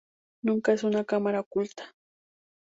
[0.41, 1.93] Nunca es una cámara oculta.